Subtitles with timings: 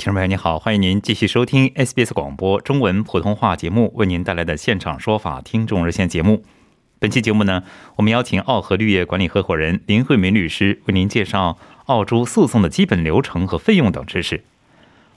[0.00, 6.42] 听众朋友，你好，欢迎您继续收听 SBS 广播中文普通话节目为您带来的现场说法听众热线节目。
[6.98, 7.64] 本期节目呢，
[7.96, 14.42] 我们邀请澳和绿业管理合伙人林慧梅律师为您介绍澳洲诉讼的基本流程和费用等知识。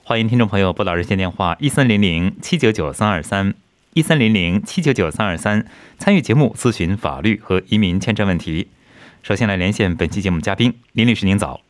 [0.02, 3.54] 欢迎听众朋友拨打热线电话一三零零七九九三二三
[3.94, 5.66] 一三零零七九九三二三
[5.96, 8.68] 参与节目咨询法律和移民签证问题。
[9.22, 11.62] 首先来连线本期节目嘉宾林律师，您早。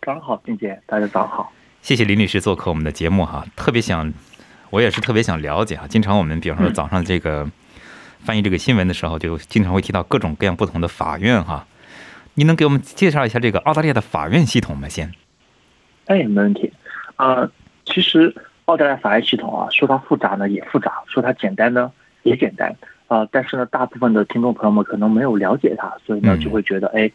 [0.00, 1.52] 早上好，静姐，大家早上好。
[1.82, 4.12] 谢谢林律师做客我们的节目哈，特别想，
[4.70, 5.86] 我也是特别想了解哈。
[5.88, 7.48] 经常我们比方说早上这个
[8.20, 11.66] 翻译这个新闻的时候，就经常会提到各种各样不同的法院哈。
[12.34, 14.88] 您能给我们介绍一下这个澳大利亚的法院系统吗？
[14.88, 15.12] 先？
[16.06, 16.72] 哎，没问题。
[17.16, 17.50] 啊，
[17.84, 18.34] 其实
[18.66, 21.90] 澳大利亚法院系统啊，说它复杂呢也复杂，说它简单呢
[22.22, 22.76] 也简单。
[23.10, 27.10] 啊，但是呢，大部分的听众朋友们可能没有了解它，所以呢就会觉得哎，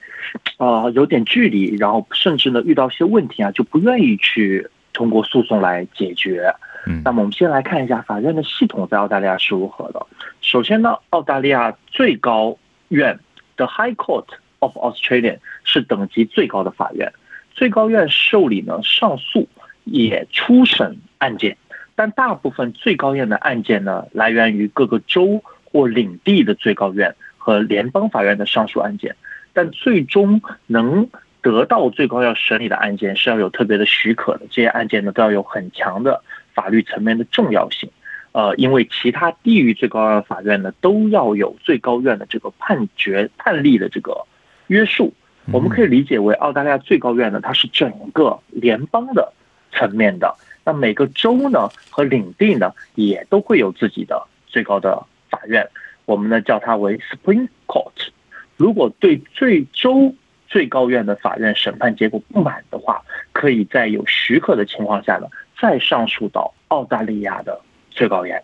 [0.57, 6.53] 啊有点距离，然后甚至呢遇到一些问题啊，就不愿意去通过诉讼来解决。
[6.85, 10.05] 嗯，那么我们先来看一下法院的系统在澳大利亚是如何的。
[10.41, 12.57] 首先呢，澳大利亚最高
[12.89, 13.17] 院
[13.55, 14.25] 的 High Court
[14.59, 17.13] of Australia 是等级最高的法院，
[17.53, 19.47] 最高院受理呢上诉
[19.85, 21.55] 也初审案件，
[21.95, 25.41] 但大部分最高院的案件呢来源于各个州。
[25.75, 29.13] 或领地的最高院和联邦法院的上诉案件，
[29.51, 31.09] 但最终能
[31.41, 34.45] 得到最高院审理的案件是要有特别的许可的。
[34.49, 37.89] 这些案件呢都要有很强的法律层面的重要性，
[38.31, 44.25] 呃，因为其他地域最高院法院呢都要有最高院的这个判决判例的这个
[44.67, 45.13] 约束。
[45.51, 49.33] 我们可以理解为澳大利亚最高院呢，它是整个联邦的
[49.73, 55.05] 层面的，那每个州呢和领地呢也都会有自己的最高的。
[55.29, 55.67] 法院，
[56.05, 58.09] 我们呢叫它为 Supreme Court。
[58.57, 60.13] 如果对最州
[60.47, 63.03] 最高院的法院审判结果不满的话，
[63.33, 65.27] 可以在有许可的情况下呢，
[65.59, 67.59] 再上诉到澳大利亚的
[67.91, 68.41] 最高院。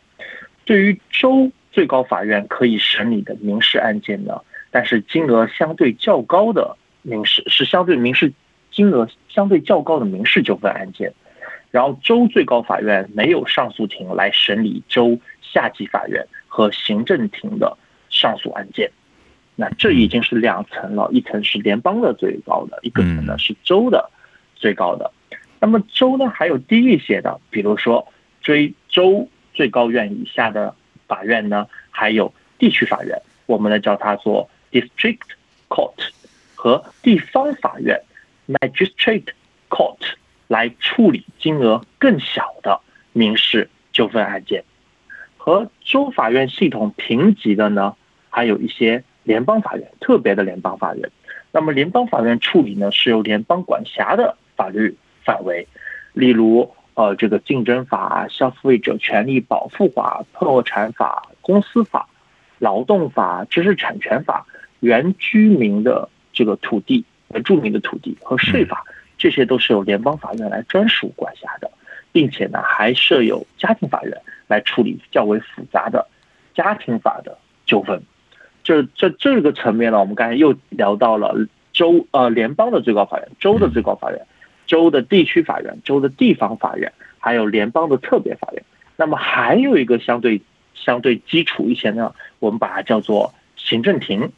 [0.65, 8.33] 对于州最高法院可以审理的民事案件呢，但是金额相对较高的民事是相对民事
[8.71, 11.13] 金额相对较高的民事纠纷案件。
[11.71, 16.27] 然后州最高法院没有上诉庭来审理州下级法院。
[16.53, 17.77] 和行政庭的
[18.09, 18.91] 上诉案件，
[19.55, 24.11] 那这已经是两层了，一层是联邦的最高的，一个层呢是州的
[24.57, 25.09] 最高的。
[25.61, 28.05] 那么州呢还有低一些的，比如说
[28.41, 30.75] 追州最高院以下的
[31.07, 35.21] 法院呢，还有地区法院，我们呢叫它做 district
[35.69, 35.93] court
[36.53, 37.97] 和地方法院
[38.47, 39.29] magistrate
[39.69, 39.99] court
[40.49, 42.77] 来处理金额更小的
[43.13, 44.61] 民事纠纷案件。
[45.43, 47.95] 和州法院系统平级的呢，
[48.29, 51.09] 还有一些联邦法院，特别的联邦法院。
[51.51, 55.67] 那么联邦法院处理呢，是由联邦管辖的法律范围，
[56.13, 62.07] 例如呃这个竞争法、消费者权利保护法、破产法、公司法、
[62.59, 64.45] 劳动法、知识产权法、
[64.79, 67.03] 原居民的这个土地、
[67.33, 68.83] 原住民的土地和税法，
[69.17, 71.71] 这些都是由联邦法院来专属管辖的。
[72.11, 74.17] 并且呢，还设有家庭法院
[74.47, 76.07] 来处理较为复杂的
[76.53, 78.01] 家庭法的纠纷。
[78.63, 81.35] 这这这个层面呢，我们刚才又聊到了
[81.73, 84.21] 州呃联邦的最高法院、州的最高法院、
[84.67, 88.63] 州的地区法院、州的地方法院，还有联邦的特别法院。
[88.97, 90.41] 那么还有一个相对
[90.75, 94.31] 相对基础一些呢，我们把它叫做行政庭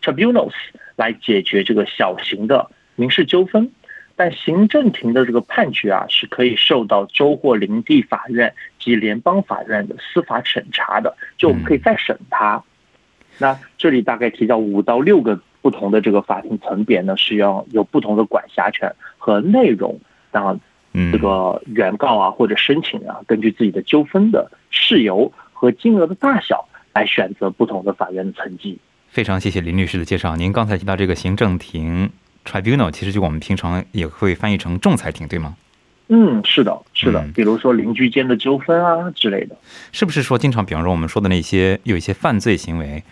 [0.00, 0.54] （tribunals）
[0.96, 3.70] 来解决这个小型的民事纠纷。
[4.20, 12.62] 但行政庭的这个判决啊，是可以受到州或领地法院及联邦法院的司法审查的，就我们可以再审它。
[13.38, 19.98] 那这里大概提到五到六个不同的这个法庭层别呢，是要有不同的管辖权和内容，
[20.30, 20.54] 然后
[21.10, 28.78] 这个原告啊或者申请啊，根据自己的纠纷的事由和金额的大小来选择不同的法院的层级。
[29.08, 30.36] 非常谢谢林律师的介绍。
[30.36, 32.10] 您刚才提到这个行政庭。
[32.44, 35.56] Tribunal 其实就我们平常也会翻译成仲裁庭，对吗？
[36.08, 39.56] 嗯，是的，是的嗯，比如说邻居间的纠纷啊之类的。
[39.92, 43.04] 是不是说经常，比方说我们说的那些有一些犯罪行为，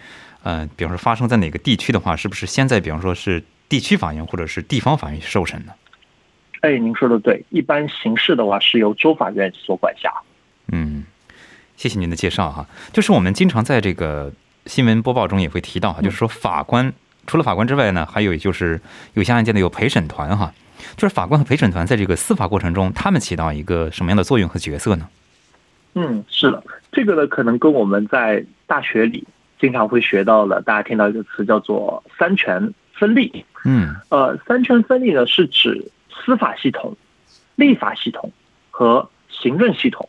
[0.42, 5.72] 呃，比方说发生在哪个地区的话，是不是先在比方说是地区法院或者是地方法院受审呢？
[6.62, 10.12] 哎，您说的对，一般刑事的话是由州法院所管辖。
[10.72, 11.04] 嗯，
[11.76, 12.66] 谢谢您的介绍哈。
[12.92, 14.32] 就是我们经常在这个
[14.66, 16.92] 新闻播报中也会提到哈，就是说法官
[17.28, 18.80] 除了法官之外呢，还有就是
[19.12, 20.52] 有些案件呢有陪审团哈。
[20.96, 25.08] 就是法官和陪审团在这个司法过程中，他们起到一个什么样的作用和角色呢？
[25.94, 29.24] 嗯，是的，这个呢可能跟我们在大学里
[29.60, 33.44] 经常会学到的，大家听到一个词叫做三权分立。
[33.64, 36.96] 嗯呃，三权分立呢是指司法系统、
[37.56, 38.32] 立法系统
[38.70, 40.08] 和行政系统。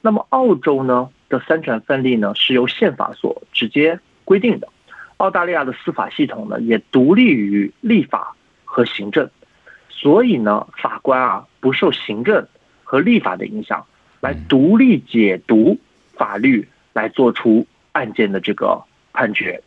[0.00, 4.68] 那么澳洲呢的三权分立呢是由宪法所直接规定的。
[5.18, 8.34] 澳大利亚的司法系统呢也独立于立法
[8.64, 9.28] 和行政，
[9.88, 12.46] 所以呢法官啊不受行政
[12.82, 13.84] 和立法的影响，
[14.20, 15.78] 来独立解读
[16.14, 18.82] 法律，来做出案件的这个
[19.12, 19.62] 判决。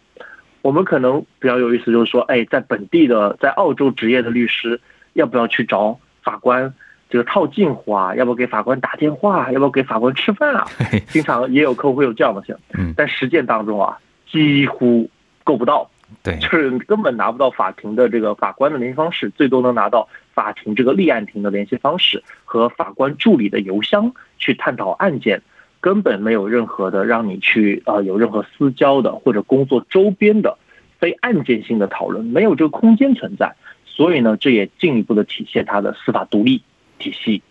[0.61, 4.81] 我们可能比较有意思，就是说，哎，在本地的在澳洲执业的律师，
[5.13, 6.73] 要不要去找法官
[7.09, 8.13] 这个套近乎啊？
[8.15, 9.49] 要不要给法官打电话？
[9.53, 10.67] 要不要给法官吃饭啊？
[11.07, 13.97] 经常也有客户会有这样的想，嗯，但实践当中啊，
[14.29, 15.09] 几乎
[15.47, 15.89] 够不到，
[16.21, 16.37] 对。
[16.39, 25.41] 就，是根本拿不到法庭的这个法官的联系方式，最多能拿到法庭这个立案庭的联系方式和法官助理的邮箱去探讨案件，
[25.79, 30.57] 根本没有任何的让你去呃有任何私交的或者工作周边的
[30.99, 33.55] 非案件性的讨论，没有这个空间存在，
[33.85, 36.61] 所以呢，这也进一步的体现它的司法独立
[36.99, 37.41] 体系，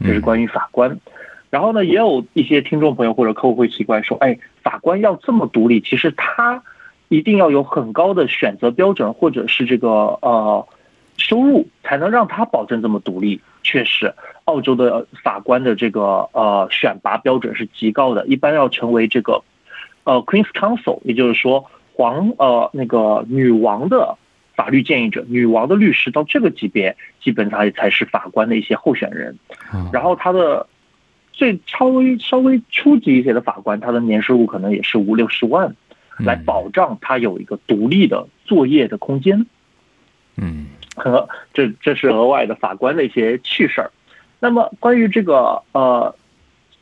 [0.00, 0.98] 这是关于法官。
[1.50, 6.62] 然后呢，也有一些听众朋友或者客户会奇怪说，哎，法官要这么独立，其实他
[7.12, 10.66] 一定要有很高的选择标准，或者是这个呃
[11.18, 13.38] 收入，才能让他保证这么独立。
[13.62, 14.14] 确实，
[14.46, 19.42] 澳洲的法官的这个呃选拔标准是极高的，一般要成为这个
[20.04, 24.16] 呃 Queen's Counsel，也就是说皇呃那个女王的
[24.56, 29.36] 法律建议者、女王的律师到这个级别，基本上也才是法官的一些候选人。
[29.74, 30.66] 嗯然后他的
[31.32, 35.76] 最稍微稍微初级一些的法官，他的年收入可能也是五六十万，
[36.24, 39.46] 来保障他有一个独立的作业的空间。
[40.36, 43.90] 嗯和这这是额外的法官的一些趣事儿。
[44.40, 46.14] 那么关于这个呃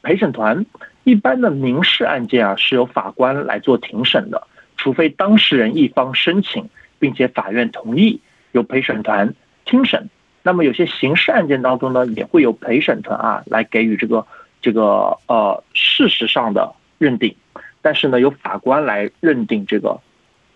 [0.02, 0.66] 陪审团，
[1.04, 4.46] 一般的民事案件啊是由法官来做庭审的，
[4.76, 8.20] 除非当事人一方申请，并且法院同意，
[8.52, 9.34] 由陪审团
[9.64, 10.08] 听审。
[10.42, 14.26] 那么有些刑事案件当中呢，也会有陪审团啊来给予这个
[14.62, 17.36] 这个呃事实上的认定，
[17.82, 20.00] 但是呢由法官来认定这个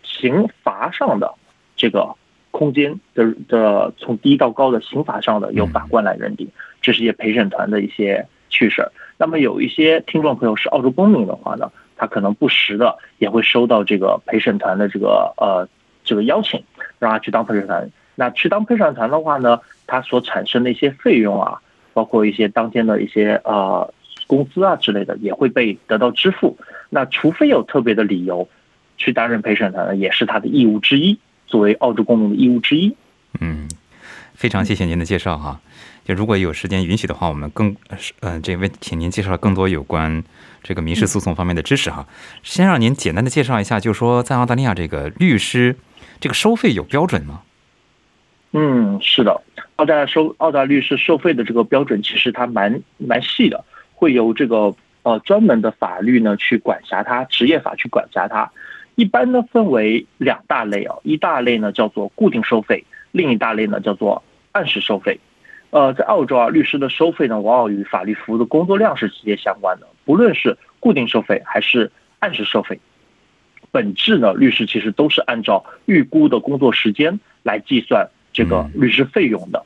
[0.03, 1.35] 刑罚上的
[1.77, 2.15] 这个
[2.51, 6.49] 空间的的从低到高的刑法上的由法官来认定，
[6.81, 8.93] 这是一些陪审团的一些趣事儿。
[9.17, 15.69] 那么有一些听众朋友是澳洲公民的话呢，他可能不时的也会收到这个陪审团的这个呃
[16.05, 16.63] 这个邀请，
[16.99, 17.91] 让他去当陪审团。
[18.15, 21.61] 那去当陪审团的话呢，他所产生的一些费用啊，
[21.93, 23.93] 包括一些当天的一些呃
[24.27, 26.57] 工资啊之类的，也会被得到支付。
[26.91, 28.49] 那除非有特别的理由，
[28.97, 32.95] 去担任陪审团呢，也是他的义务之一，作为澳洲公民的义务之一。
[33.41, 33.69] 嗯，
[34.35, 35.61] 非常谢谢您的介绍哈。
[36.05, 37.75] 就如果有时间允许的话，我们更
[38.21, 40.23] 呃这位请您介绍更多有关
[40.63, 42.07] 这个民事诉讼方面的知识哈。
[42.43, 45.77] 先让您简单的介绍一下，就是说在澳大利亚这个律师
[46.21, 47.41] 这个收费有标准吗？
[48.53, 49.41] 嗯，是的，
[49.77, 58.51] 澳大利亚收澳大利亚律师收费的这个标准其实它蛮蛮细的，会由这个呃专门的法律呢去管辖它，职业法去管辖它。
[58.97, 64.23] 一般呢分为两大类啊，一大类呢叫做固定收费，另一大类呢叫做
[64.53, 65.19] 按时收费。
[65.71, 72.79] 呃，在澳洲啊，律师的收费呢往往与法律服务的工作量是直接相关的，不论是固定收费还是按时收费。
[73.73, 79.65] 本质呢，律师其实都是按照预估的工作时间来计算这个律师费用的。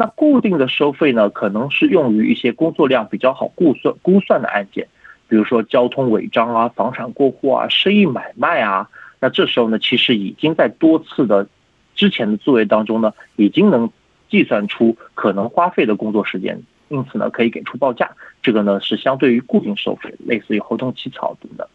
[0.00, 4.86] 那固定的收费呢，可能是用于一些工作量比较好估算估算的案件，
[5.26, 8.88] 比如说交通违章啊、房产过户啊、生意买卖啊。
[9.18, 11.48] 那这时候呢，其实已经在多次的
[11.96, 13.90] 之前的作业当中呢，已经能
[14.30, 18.08] 计算出可能花费的工作时间，因此呢，可以给出报价。
[18.40, 21.66] 这个呢是相对于固定收费，类似于合同起草等等。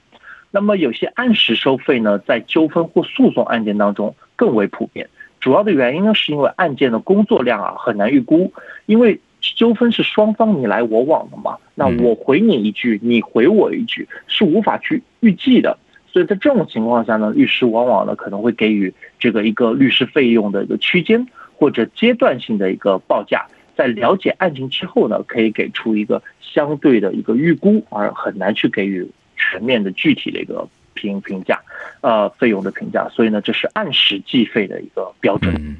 [0.49, 5.09] 那么有些按时收费呢，在纠纷或诉讼案件当中更为普遍。
[5.43, 8.53] 主要的原因呢，是因为案件的工作量啊很难预估，
[8.85, 15.77] 因为纠纷是双方你来我往的嘛，那我回你一句，你回我一句，是无法去预计的。
[16.07, 23.45] 所以在这种情况下呢，律师往往呢可能会给予这个一个律师费用的一个区间或者阶段性的一个报价，
[23.75, 31.59] 在了解案情之后呢，可以给出一个相对的一个预估，而很难去给予全面的具体的一个评评价，
[32.03, 33.07] 呃，费用的评价。
[33.09, 35.55] 所以呢，这是按时计费的一个标准。
[35.55, 35.77] 嗯，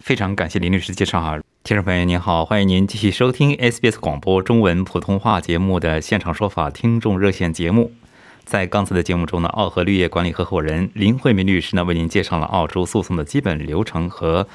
[0.00, 1.38] 非常感谢林律师的介绍啊。
[1.62, 7.92] 听众朋友您好，欢迎您继续收听 SBS 广播中文普通话节目的现场说法听众热线节目。
[8.46, 14.48] 在刚才的节目中呢，澳和绿业管理合伙人林慧明律师呢为您介绍了澳洲诉讼的基本流程和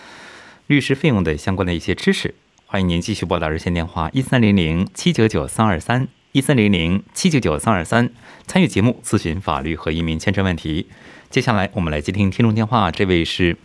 [0.66, 2.34] 律师费用的相关的一些知识。
[2.66, 8.10] 欢迎您继续拨打热线电话一三零零七九九三二三一三零零七九九三二三
[8.48, 10.90] 参与节目咨询法律和移民签证问题。
[11.30, 13.56] 接下来我们来接听听众电话，这位是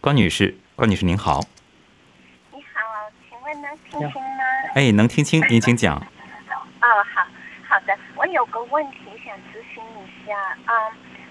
[0.00, 1.42] 关女士，关女士您好。
[2.54, 2.80] 你好，
[3.28, 4.38] 请问能听清吗？
[4.74, 5.98] 哎，能听清，您请讲。
[6.80, 7.22] 哦，好
[7.68, 10.72] 好的，我有个问题想咨询一下啊、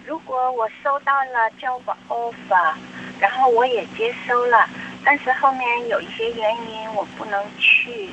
[0.05, 2.75] 如果我收到了 job offer，
[3.19, 4.69] 然后我也接收了，
[5.03, 8.11] 但是后面有一些原因我不能去，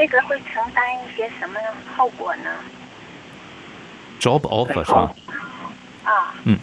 [0.00, 1.60] 这个会承担一些什么
[1.94, 2.50] 后果呢
[4.18, 5.14] ？Job offer 是吧？
[6.04, 6.56] 啊，嗯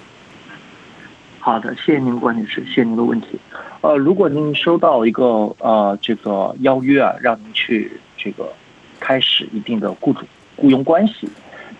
[1.39, 3.39] 好的，谢谢您，关女士，谢谢您的问题。
[3.81, 8.51] 呃，如果您收到一个呃这个邀约啊，让您去这个
[8.99, 10.25] 开始一定的雇主
[10.55, 11.29] 雇佣关系，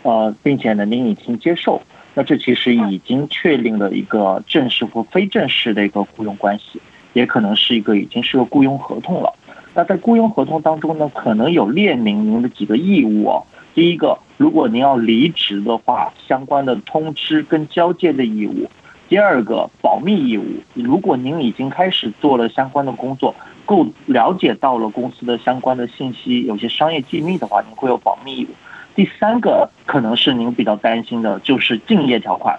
[0.04, 1.82] 呃，并且呢您已经接受，
[2.14, 6.80] 那这其实已经确定了一个正式或非正式的一个雇佣关系，
[7.14, 9.34] 也可能是一个已经是个雇佣合同了。
[9.78, 13.44] 那在雇佣合同当中呢，可能有列明您的几个义务哦。
[13.76, 18.68] 第一个，如果您要离职的话，相关的通知跟交接的义务。
[19.08, 20.44] 第二个，保密义务。
[20.74, 23.36] 如果您已经开始做了相关的工作，
[23.68, 28.48] 够了解到了公司的相关的信息，有些商业机密的话，您会有保密义务。
[28.96, 32.58] 第三个，可能是您比较担心的，就是竞业条款，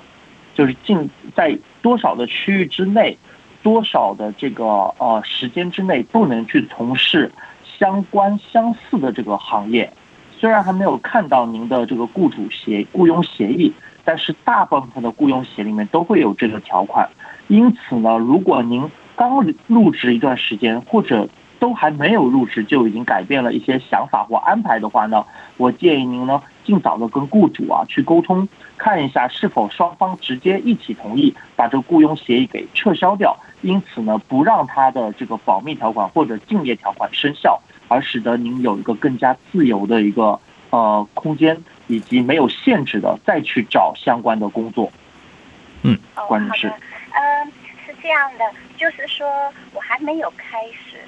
[0.54, 3.18] 就是竞在多少的区域之内，
[3.62, 4.64] 多少的这个
[4.98, 7.30] 呃时间之内，不能去从事
[7.78, 9.92] 相关相似的这个行业。
[10.38, 13.72] 虽然还没有看到您的这个雇主协雇佣协议，
[14.04, 17.08] 但是大部分的雇佣协里面都会有这个条款。
[17.48, 25.24] 因此呢，如果您刚入职一段时间，或者都还没有入职就已经改变了一些想法或安排的话呢，
[25.56, 33.36] 我建议您呢尽早的跟雇主啊去沟通，看一下是否双方直接一起同意把这个雇佣协议给撤销掉。
[33.60, 40.38] 因此呢，不让他的这个保密条款或者竞业条款生效，而使得您有一个更加自由的一个
[40.70, 44.92] 呃空间，以及没有限制的再去找相关的工作。
[45.82, 45.98] 嗯，
[46.28, 47.52] 关女士嗯，
[47.84, 48.44] 是这样的，
[48.76, 49.26] 就是说
[49.74, 50.98] 我还没有开始，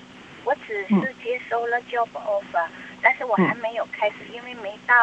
[0.44, 1.00] 我只嗯。
[1.02, 2.66] 是接收了 job offer，、
[3.02, 4.94] 但是我还没有开始，因为没到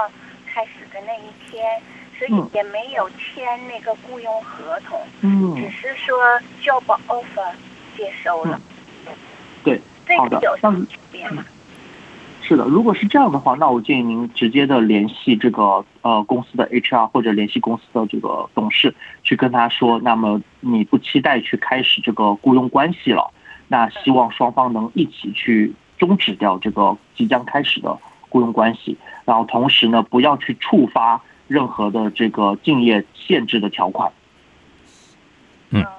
[0.46, 1.80] 开始的那一天，
[2.18, 2.50] 所以嗯。
[2.54, 5.56] 也没有签那个雇佣合同，嗯。
[5.56, 6.18] 只是说
[6.62, 7.52] job offer
[7.96, 8.60] 接收了。
[9.64, 10.40] 对，这好的。
[10.40, 11.46] 个有什么那嗯区别吗？
[12.42, 23.30] 是的，如果是这样的话，那我建议您直接的联系这个呃公司的 HR 或者联系公司的这个董事，去跟他说，那么你不期待去开始这个雇佣关系了，
[23.68, 27.98] 那希望双方能一起去终止掉这个即将开始的
[28.30, 34.12] 雇佣关系，然后同时呢，不要去触发任何的这个竞业限制的条款。
[35.70, 35.90] 嗯呃，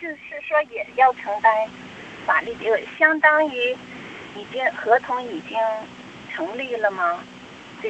[0.00, 0.16] 就是
[0.48, 1.52] 说也要承担
[2.24, 3.76] 法律责任，相当于
[4.36, 5.58] 已经合同已经
[6.32, 7.16] 成立了吗？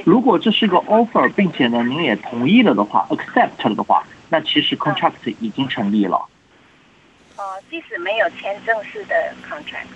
[0.05, 6.27] 如果这是个 offer，并且呢您也同意了的话，accept 了的话，那其实 contract 已经成立了。
[7.40, 9.14] 呃，即使没有签正式的
[9.49, 9.87] contract，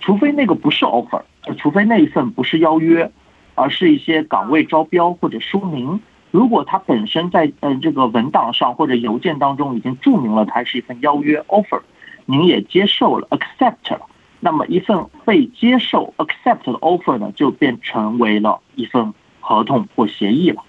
[0.00, 3.12] 除非那个不是 offer，呃除非那一份不是邀约，
[3.54, 6.00] 而是一些岗位招标或者说明。
[6.30, 11.82] 如果它本身在呃这个文档上或者邮件当中已经注明了它是一份邀约 offer，
[12.24, 14.06] 您也接受了 accept 了，
[14.40, 20.62] 那么一份被接受 accept 的 offer 呢，就变成为了一份合同或协议了，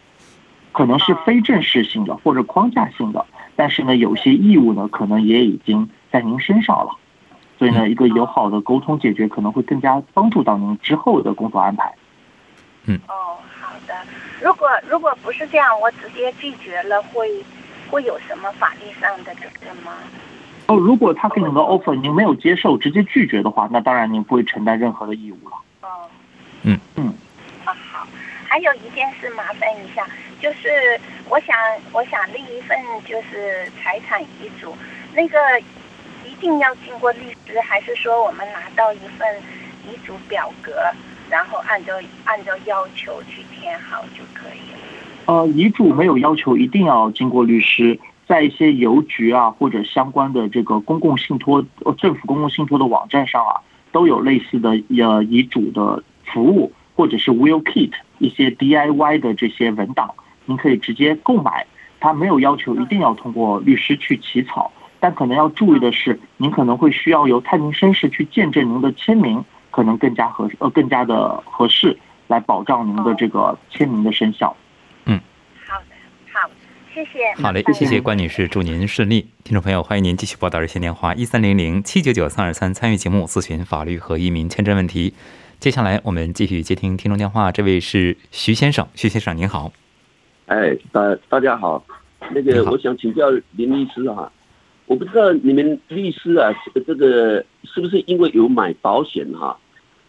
[0.73, 6.95] 可能是非正式性的或者框架性的，但是呢，有些义务呢，可能也已经在您身上了。
[7.59, 11.93] 所以呢，一个友好的沟通解决可能会更加帮助到您之后的工作安排。
[12.85, 13.93] 嗯哦，好的。
[14.41, 17.29] 如果如果不是这样，我直接拒绝了，会
[17.89, 19.93] 会有什么法律上的责任吗？
[20.67, 25.55] 哦，如果他给你的 offer 您没有接受，直接拒绝的话，那当然您不会承担任何的义务了。
[25.81, 25.87] 哦，
[26.63, 27.13] 嗯嗯。
[28.53, 30.05] 还有一件事麻烦一下，
[30.39, 30.69] 就是
[31.27, 31.57] 我想
[31.91, 34.75] 我想立一份就是财产遗嘱，
[35.15, 35.39] 那个
[36.23, 39.27] 一定要经过律师，还是说我们拿到一份
[39.87, 40.71] 遗嘱表格，
[41.31, 41.95] 然后按照
[42.25, 44.77] 按照要求去填好就可以了？
[45.25, 53.59] 呃，遗嘱没有要求一定要经过律师，在一些邮局啊或者相关的这个公共信托、呃政府公共信托的网站上啊，
[53.91, 57.89] 都有类似的呃遗嘱的服务，或者是 will kit
[58.23, 60.13] 一些 DIY 的这些文档，
[60.45, 61.65] 您可以直接购买。
[61.99, 74.53] 它没有要求一定要通过律师去起草，但可能要注意的是，您可能会需要由太平绅士去见证您的签名，可能更加合呃更加的合适，来保障您的这个签名的生效。
[75.05, 75.17] 嗯，
[75.65, 75.95] 好的，
[76.33, 76.49] 好，
[76.93, 77.41] 谢谢。
[77.41, 79.29] 好嘞，谢谢关女士，祝您顺利。
[79.45, 85.13] 听众朋友，欢迎您继续拨打热线电话一三零零七九九三二三参与节目咨询法律和移民签证问题。
[85.63, 89.71] 接下来我们继续接听听众电话，这位是徐先生，徐先生您好。
[90.47, 91.81] 哎，大大家好，
[92.31, 94.29] 那个我想请教林律师哈，
[94.87, 96.53] 我不知道你们律师啊，
[96.85, 99.57] 这个是不是因为有买保险哈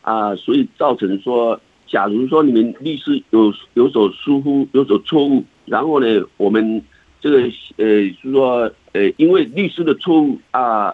[0.03, 6.83] 啊，所以造成说，假如说你们律师有有所疏忽、有所错误，然后呢，我们
[7.21, 7.39] 这个
[7.77, 7.85] 呃
[8.21, 10.93] 是说呃，因为律师的错误啊，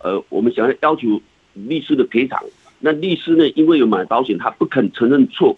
[0.00, 1.22] 呃，我们想要要求
[1.54, 2.42] 律师的赔偿，
[2.80, 5.56] 那律师呢，因为有买保险，他不肯承认错。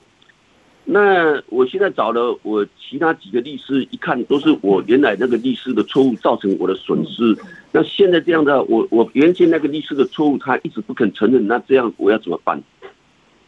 [0.85, 7.37] 那我现在找了我其他几个律师，一看都是我原来那个律师的错误造成我的损失。
[7.73, 12.63] 那现在这样的，我我原先那个律师的错误，他一直不肯承认，那这样我要怎么办？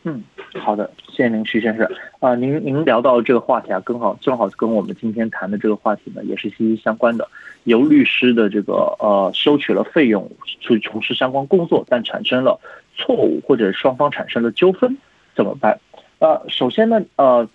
[0.04, 0.22] 嗯，
[0.58, 1.86] 好的，谢谢您，徐先生。
[2.20, 7.26] 啊，您您聊到这个话题啊，刚好正好跟我们今天谈的这个话题呢，也是息息相关的。
[7.64, 12.58] 由律师的这个呃收取了费用去从事相关工作，但产生了
[12.94, 14.96] 错误或者双方产生了纠纷，
[15.34, 15.78] 怎么办？
[16.18, 17.48] 呃，首先呢，呃，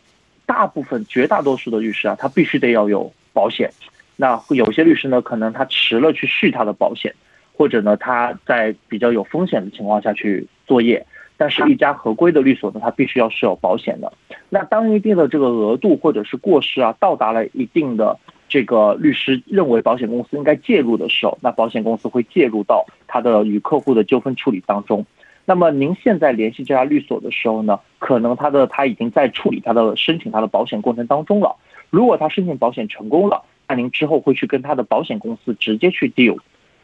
[0.46, 3.72] 大部分绝大多数的律师啊，他必须得要有保险。
[4.15, 7.13] 那有些律师呢，可能他迟了去续他的保险，
[7.54, 11.06] 或者呢，他在比较有风险的情况下去作业。
[11.38, 14.10] 但是，一家合规的律所呢，它必须要是有保险的。
[14.48, 25.06] 那当一定的这个额度或者是过失啊，到达了一定的这个律师认为保险公司应该介入的时候，那保险公司会介入到他的与客户的纠纷处理当中。
[25.46, 31.56] 那么您现在联系这家律所的时候呢，可能他的他已经在处理他的申请他的保险过程当中了。
[31.92, 36.39] 如果他申请保险成功了，那您之后会去跟他的保险公司直接去 deal，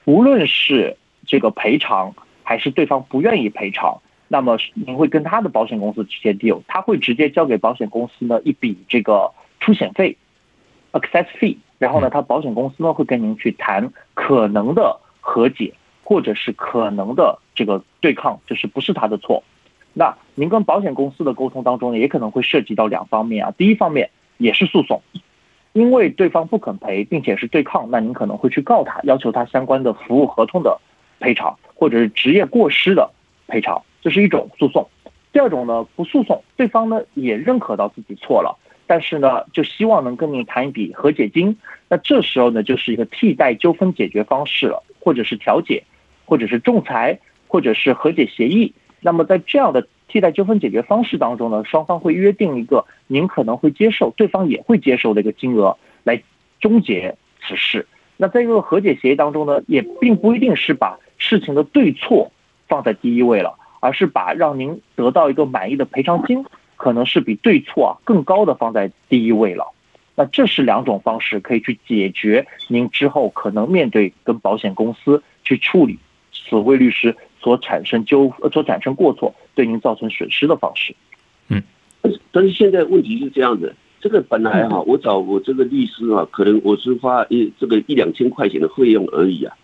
[0.05, 10.15] 无论是这个赔偿还是对方不愿意赔偿，那么您会跟他的保险公司直接 deal，他会直接交给保险公司呢一笔这个出险费
[10.91, 15.73] ，access fee，然后呢，他保险公司呢会跟您去谈可能的和解。
[16.11, 19.41] 或者是可能的这个对抗，就是不是他的错。
[19.93, 23.53] 那您跟保险公司的沟通当中呢，也可能会涉及到两方面啊。
[23.57, 25.01] 第一方面也是诉讼，
[25.71, 30.81] 因为对方不肯赔，并且是对抗，那您可能会去告他，要求他相关的服务合同的
[31.21, 33.09] 赔偿，或者是职业过失的
[33.47, 34.85] 赔偿，这是一种诉讼。
[35.31, 41.57] 第二种呢，不诉讼，对方呢也认可到自己错了，但是呢就希望能跟您谈一笔和解金。
[41.87, 45.81] 那这时候呢，就是一个替代纠纷解决方式了，或者是调解。
[46.31, 48.73] 或者是仲裁，或者是和解协议。
[49.01, 56.23] 那么在这样的替代纠纷解决方式当中呢，双方会约定一个您可能会接受，对方也会接受的一个金额来
[56.61, 57.85] 终结此事。
[58.15, 62.31] 那在这个和解协议当中呢，也并不一定是把事情的对错
[62.65, 66.45] 放在第一位了，而是把让您得到一个满意的赔偿金，
[66.77, 69.65] 可能是比对错更高的放在第一位了。
[70.15, 75.99] 那这是两种方式可以去解决您之后可能面对跟保险公司去处理。
[76.51, 80.93] 此位律师所产生纠所产生过错，对您造成损失的方式。
[81.47, 81.63] 嗯，
[82.29, 89.55] 但是现在问题是这样的，这个本来哈，我找我这个律师啊，可能我是花一这个一两千块钱的费用而已啊，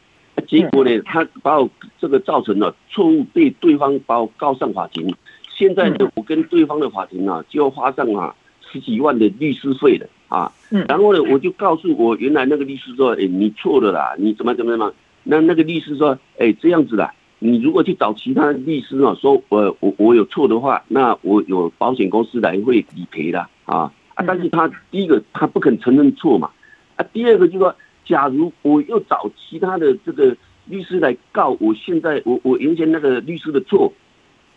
[0.47, 1.69] 结果呢，他把我
[1.99, 5.13] 这个造成了错误，被对方把我告上法庭。
[5.53, 8.33] 现在呢，我跟对方的法庭啊，就要花上啊
[8.71, 10.49] 十几万的律师费了啊。
[10.71, 14.93] 嗯，然后呢，我就告诉我原来那个律师说，哎，你错了啦，你怎么怎么怎么。
[15.29, 24.23] 那那个律师说：“哎，这样子的，你如果去找其他律师啊，说我我我有错的话，那我有保险公司来会理赔的啊啊！
[24.25, 26.49] 但是他第一个他不肯承认错嘛
[26.95, 30.33] 啊，第二个就说，假如我又找其他的这个
[30.65, 33.91] 律师来告我，现在我我原先那个律师的错，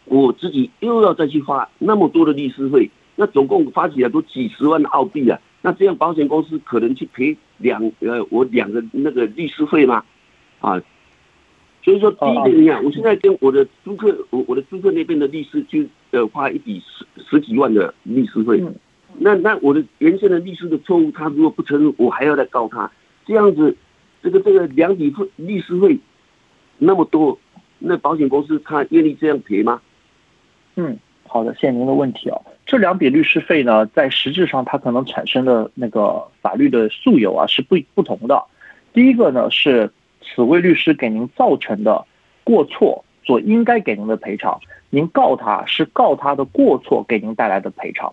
[0.05, 5.37] 我自己又要再去花那么多的律师费，那总共花起来都几十万澳币啊！
[5.63, 10.05] 那这样保险公司可能去赔两呃我两个那个律师费吗？”
[10.61, 10.81] 啊，
[11.83, 18.63] 所以说第一个你看，我现在跟我的租客，我我的租客那边的律师就呃花一笔十十几万的律师费，
[19.19, 22.91] 那那我的原先的律师的错误，他如果不承认，我还要再告他，
[23.25, 23.75] 这样子，
[24.23, 25.99] 这个这个两笔费律师费
[26.77, 27.39] 那么多，
[27.79, 29.81] 那保险公司他愿意这样赔吗？
[30.77, 32.43] 嗯，好的，谢谢您的问题哦。
[32.67, 38.45] 这两笔律师费呢，在实质上它可能产生的那个法律的诉有啊是不不同的。
[38.93, 39.91] 第一个呢是。
[40.35, 42.05] 此位律师给您造成的
[42.45, 48.13] 过错所应该给您的赔偿，您告他是告他的过错给您带来的赔偿。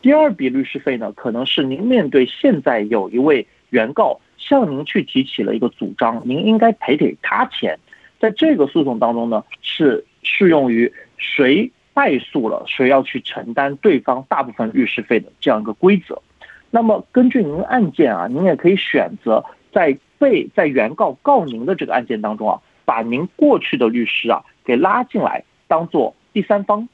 [0.00, 7.78] 第二笔律师费呢，可能是您面对现在有一位原告向您去提起了一个主张，您应该赔给他钱。
[8.20, 16.20] 在这个诉讼当中呢，是适用于谁败诉了，谁要去承担对方大部分律师费的这样一个规则。
[16.70, 26.88] 那么根据您的案件啊，您也可以选择在被在原告告您的这个案件当中啊，把您过去的律师啊给拉进来，当做第三方。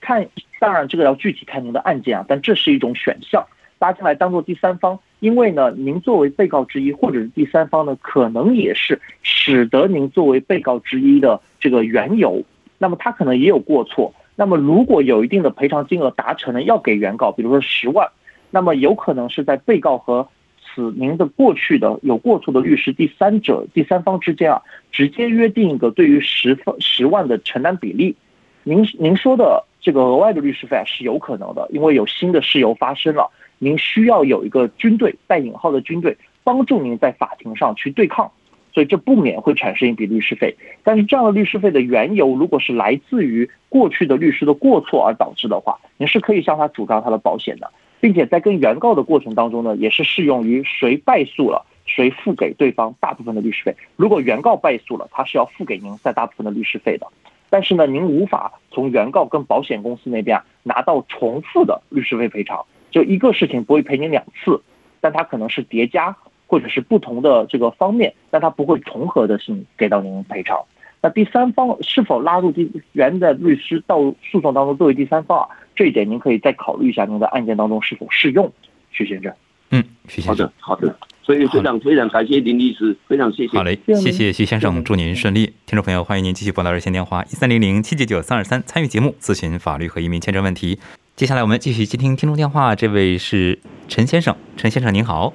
[0.00, 0.26] 看，
[0.58, 3.46] 当然这个要具体看您的案件啊，但这是一种选项，
[3.78, 4.98] 拉进来当做第三方。
[5.20, 12.42] 因为呢，您作为被告之一或者是第三方呢，可能也是使得您作为被告之一的这个缘由。
[12.78, 14.12] 那么他可能也有过错。
[14.34, 18.08] 那么如果有一定的赔偿金额达成了，要给原告，比如说十万，
[18.50, 20.26] 那么有可能是在被告和
[20.74, 28.16] 此您的过去的有过错的律师第三者第三方之间啊，直接约定一个对于十分十万的承担比例。
[28.64, 33.30] 您您说的这个额外的律师费是有可能的，因为有新的事由发生了。
[33.58, 38.30] 您需要有一个军队带引号的军队帮助您在法庭上去对抗，
[38.72, 40.56] 所以这不免会产生一笔律师费。
[40.82, 47.70] 但是这样的律师费的缘由，如果是来自于过去的律师的过错而导致的话，您是可以向他主张他的保险的，
[48.02, 53.76] 并且在跟原告的过程当中呢，也是适用于谁败诉了，谁付给对方大部分的律师费。
[53.94, 57.06] 如果原告败诉了，他是要付给您在大部分的律师费的。
[57.48, 62.66] 但是呢，您无法从原告跟保险公司那边拿到重复的律师费赔偿。
[62.90, 64.60] 就一个事情不会赔您两次，
[65.00, 66.16] 但它可能是叠加
[66.48, 70.60] 或者是不同的这个方面，但它不会重合的性给到您赔偿。
[71.02, 75.48] 那第三方是否拉入第原的律师到诉讼当中作为第三方啊？
[75.74, 78.50] 这一点您可以再考虑一下，您的案件当中是否适用，
[78.92, 79.32] 徐先生。
[79.70, 80.48] 嗯，徐先生。
[80.58, 80.96] 好的，好的。
[81.24, 83.56] 所以非常非常感谢林律师，非常谢谢。
[83.56, 85.46] 好嘞，谢谢徐先生，祝您顺利。
[85.66, 90.78] 听众朋友，欢迎您继续拨打热线电话一三零零七九九三二三参与节目咨询法律和移民签证问题。
[91.16, 95.32] 接下来我们继续接听听众电话，这位是陈先生，陈先生您好。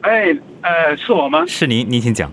[0.00, 1.44] 哎，呃，是我吗？
[1.46, 2.30] 是您，您请讲。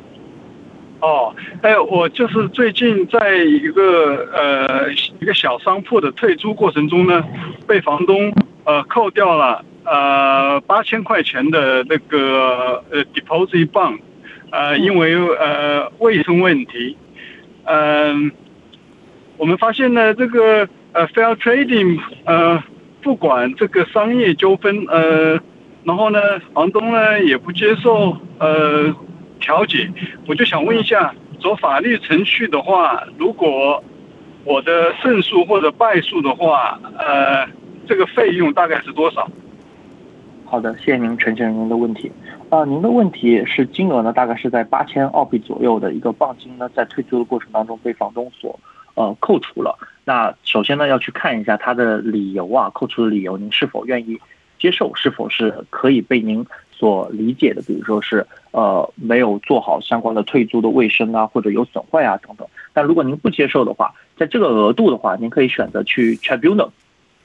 [1.02, 7.24] 哦，哎，我就是最近在一个呃一个小商铺的退租过程中呢，
[7.68, 14.00] 被房东呃扣掉了呃八千块钱的那个呃 deposit bond，
[14.52, 16.98] 呃，因为呃卫生问题，
[17.66, 18.32] 嗯，
[19.38, 20.68] 我们发现呢这个。
[20.98, 22.64] 呃，fair trading，呃，
[23.02, 25.38] 不管这个商业纠纷，呃，
[25.84, 28.96] 然后呢，房东呢也不接受呃
[29.46, 29.88] 调解，
[30.26, 33.84] 我就想问一下，走法律程序的话，如果
[34.44, 37.48] 我的胜诉或者败诉的话，呃，
[37.88, 39.30] 这个费用大概是多少？
[40.46, 42.12] 好的，谢谢您陈先生您的问题。
[42.50, 48.60] 啊，您的问题是金额呢，大概是在八千澳币左右的一个磅金呢，在退租的过程当中被房东所
[48.96, 49.78] 呃扣除了。
[50.06, 54.20] 那首先呢，要去看一下他的理由啊，扣除的理由，您是否愿意
[54.60, 57.62] 接受，是否是可以被您所理解的？
[57.62, 62.48] 比如说是呃没有做好相关的退租的卫生啊，或者有损坏啊等等。
[62.74, 66.70] 但如果您不接受的话，在这个额度的话，您可以选择去 tribunal，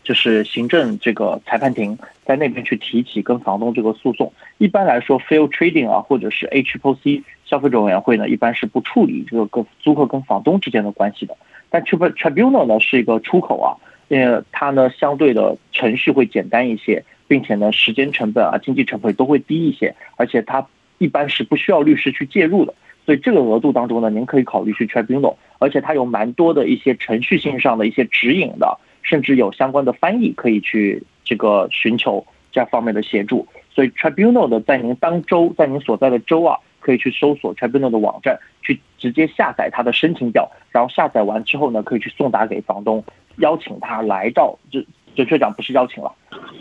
[0.05, 4.33] 就是行政这个裁判庭，在那边去提起跟房东这个诉讼。
[4.59, 11.37] 一般来说，fair trading 啊，或者是 H P C 消费者委员会呢，一般是不处理这个跟租客跟房东之间的关系的。
[11.69, 13.75] 但 tribunal 呢是一个出口啊，
[14.11, 20.66] 呃它呢相对的程序会简单一些，并且呢时间成本啊、经济成本都会低一些，而且它
[20.99, 22.75] 一般是不需要律师去介入的，
[23.07, 36.59] 所以这个额度当中呢，您可以考虑去 tribunal，而且它有蛮多的一些程序性上的一些指引的，甚至有相关的翻译可以去这个寻求这方面的协助，所以 tribunal 的在您当州，在您所在的州啊。
[36.81, 43.05] 可以去搜索 tribunal 的网站，去直接下载他的申请表，然后下载完之后呢，可以去送达给房东，
[43.37, 44.81] 邀请他来到，就
[45.14, 46.12] 准确讲不是邀请了，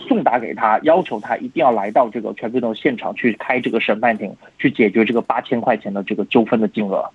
[0.08, 7.10] 送达给他，要求他一定要来到这个 tribunal 现场去开这个审判庭，去解决这个八千块钱的这个纠纷的金额。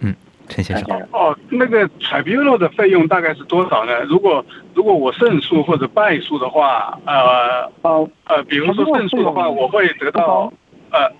[0.00, 0.14] 嗯，
[0.48, 1.08] 陈先生。
[1.12, 4.00] 哦，那个 tribunal 的费用大概是多少呢？
[4.02, 4.44] 如果
[4.74, 10.52] 如果我胜诉或者败诉的话，呃呃呃，比如说胜诉的话，我会得到
[10.90, 11.10] 呃。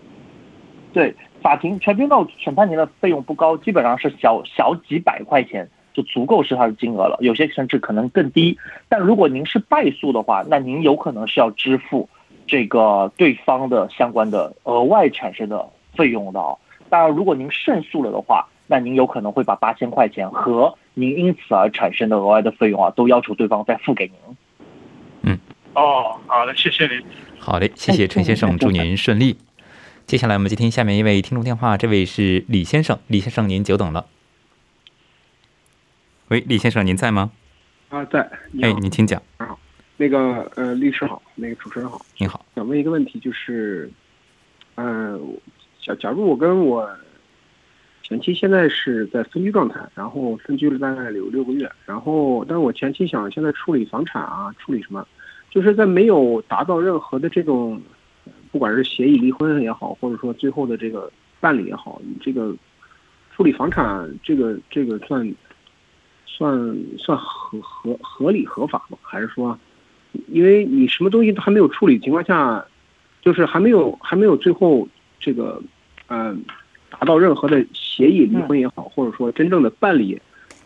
[0.96, 8.56] 对，法庭 tribunal 审判庭的费用不高，基本上是小小几百块钱就足够是它的金额了，有些甚至可能更低。
[8.88, 12.08] 但如果您是败诉的话，那您有可能是要支付
[12.46, 16.40] 这个对方的相关的额外产生的费用的。
[16.88, 24.14] 当然，如果您胜诉了的话，那您有可能会把八千块钱和您因此而产生的额外的费用啊，都要求对方再付给您。
[25.24, 25.38] 嗯，
[25.74, 27.04] 哦，好的，谢谢您。
[27.38, 29.36] 好嘞，谢谢陈先生，祝您顺利。
[30.06, 34.06] 接下来我们接听下面一位听众电话，这位是李先生，李先生您久等了。
[36.28, 37.32] 喂，李先生，您在吗？
[37.88, 38.30] 啊，在。
[38.52, 39.20] 你哎好，，您请讲。
[39.38, 39.58] 好。
[39.96, 43.90] 那个呃，律师好，那个主持人好，您好，想问一个问题，就是，
[44.76, 45.36] 嗯、
[45.82, 46.88] 假假如我跟我
[48.04, 55.04] 前妻现在是在分居状态，然后分居了大概有六个月，然后但是我前妻想现在处理房产啊，处理什么，
[55.50, 57.82] 就是在没有达到任何的这种，
[58.50, 62.54] 不管是协议离婚也好，或者说最后的这个办理也好，你这个
[63.34, 65.34] 处理房产这个这个算
[66.24, 68.98] 算算合合合理合法吗？
[69.02, 69.58] 还是说？
[70.28, 72.64] 因为你什么东西都还没有处理情况下，
[73.20, 74.88] 就是还没有还没有最后
[75.20, 75.62] 这个，
[76.08, 76.42] 嗯、
[76.88, 80.18] 达到任何的协议离婚也好，或者说真正的办理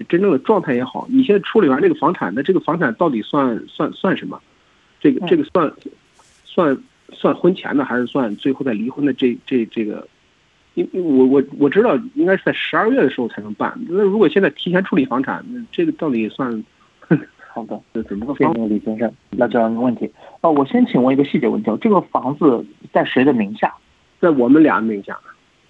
[0.09, 4.41] 真正的状态也好，你现在处理完这个房产，那这个房产到底算算算什么？
[5.01, 5.73] 这个这个算
[6.45, 6.79] 算
[7.13, 10.07] 算婚前的，还是算最后再离婚的这这这个？
[10.75, 16.65] 因因为我我我知道应该是在十二月的时候才能办，那如果现在提前处理房产，那这个到底算
[17.53, 20.09] 好的，是怎么个方谢谢李先生那这样一个问题。
[20.41, 23.75] 呃，我先请问一个细节问题哦，这个房子在谁的名下？
[24.21, 25.19] 在我们俩名下？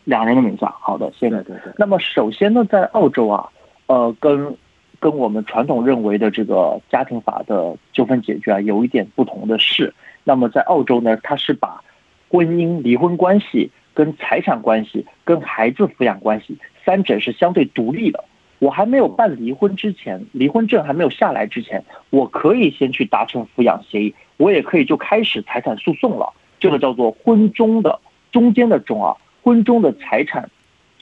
[0.05, 0.71] 两人的名下。
[0.81, 1.37] 好的，谢谢。
[1.37, 1.73] 对对对。
[1.79, 3.49] 那么首先呢，在澳洲啊，
[3.87, 4.55] 呃，跟
[4.99, 9.95] 跟我们传统认为的这个家庭法的纠纷解决啊，有一点不同的是，
[10.31, 11.83] 那么在澳洲呢，它是把
[12.29, 18.25] 婚姻、离婚关系、跟财产关系、跟孩子抚养关系三者是相对独立的。
[18.61, 26.33] 我还没有办离婚之前，离婚证还没有下来之前，我可以先去达成抚养协议，我也可以就开始财产诉讼了。
[26.61, 27.99] 这个叫做婚中的
[28.31, 30.49] 中间的中啊，婚中的财产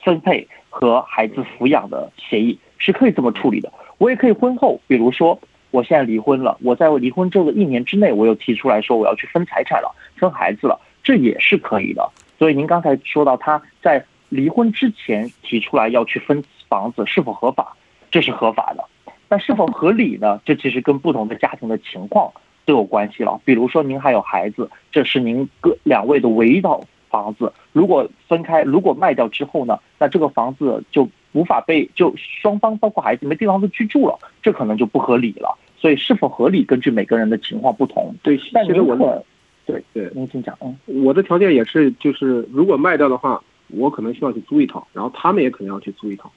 [0.03, 3.71] 分配和孩子抚养的协议是可以这么处理的。
[3.99, 5.38] 我也可以婚后，比如说
[5.70, 12.11] 我现在离婚了，我在我离婚之后的一年之内，我又提出来说我要去分财产了，分孩子了，这也是可以的。
[12.38, 17.76] 所以您刚才说到他在离婚之前提出来要去分房子是否合法，
[18.11, 18.85] 这是合法的。
[19.31, 20.40] 但是否合理呢？
[20.44, 22.33] 这其实跟不同的家庭的情况
[22.64, 23.38] 都有关系了。
[23.44, 31.07] 比如说您还有孩子，这是您各两位的唯一套房子，如果分开，如果卖掉之后呢，那这个房子就
[31.38, 35.57] 无法被就双方包括孩子没地方去居住了，这可能就不合理了。
[35.77, 38.12] 所以是否合理，根据每个人的情况不同。
[38.24, 39.24] 对，但您其实我的
[39.64, 40.77] 对对，您请讲，嗯。
[41.05, 46.33] 我的条件也是，就是如果卖掉的话，我可能需要去租一套，然后他们也可能要去租一套。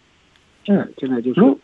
[0.68, 1.60] 嗯，现在就是如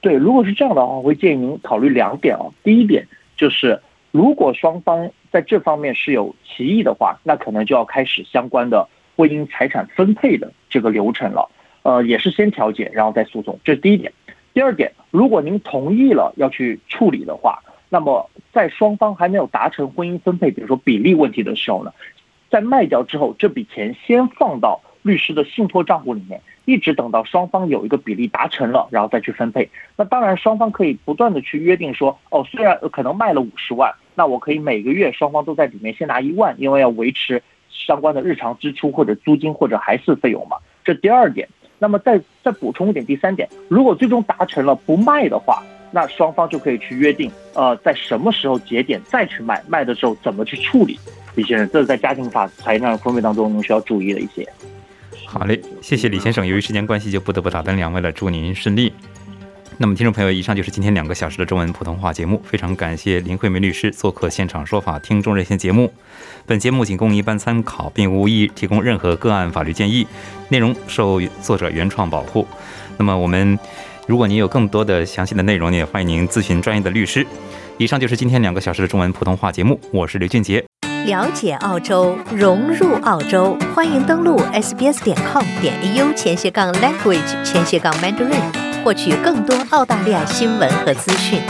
[0.00, 2.50] 对，如果是这样的话，我会建议您考虑两点哦。
[2.64, 3.78] 第一点就是，
[4.12, 11.50] 如果双方在这方面是有歧义的话，那可能就要开始相关的婚姻财产分配的这个流程了。
[11.82, 14.12] 呃，也是先调解，然后再诉讼，这是第一点。
[14.52, 21.92] 第二点，如果您同意了要去处理的话，那么在双方还没有达成婚姻分配，比如说比例问题的时候呢，
[22.50, 29.70] 在卖掉之后，这笔钱先放到律师的信托账户里面，一直等到双方有一个比例达成了，然后再去分配。
[29.96, 37.40] 那当然，双方可以不断的去约定说，哦，虽然可能卖了五十万，那我可以每个月双方都在里面先拿一万，因为要维持
[37.70, 40.56] 相关的日常支出或者租金或者还是费用嘛。
[40.84, 41.48] 这第二点。
[41.80, 50.96] 那么再再补充一点，第三点，如果最终达成了不卖的话，那双方就可以去约定，呃，在什么时候节点再去卖，卖的时候怎么去处理。
[51.34, 54.46] 李先生，这是在家庭法财产分配当中您需要注意的一些。
[55.26, 56.46] 好嘞，谢谢李先生。
[56.46, 58.92] 由于时间关系，就不得不打断两位了，祝您顺利。
[59.82, 62.38] 那么，听众朋友，以上就是今天两个小时的中文普通话节目。
[62.44, 65.90] 非常感谢林慧梅律师做客现场说法听众热线节目。
[66.44, 70.06] 本节目仅供一般参考，并无意提供任何个案法律建议，
[70.50, 72.46] 内容受作者原创保护。
[72.98, 73.58] 那么，我们
[74.06, 77.26] 如果您有更多的详细的内容，也欢迎您咨询专业的律师。
[77.78, 80.62] 以上就是今天两个小时的中文普通话节目，我是刘俊杰。
[81.06, 91.40] 了解澳洲，融入澳洲，欢迎登录 sbs 点 com 点 au 前斜杠 language 前斜杠 mandarin，获取更多澳大利亚新闻和资讯。